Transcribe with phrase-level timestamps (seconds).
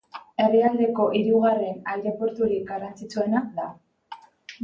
[0.43, 3.67] Herrialdeko hirugarren aireporturik garrantzitsuena da.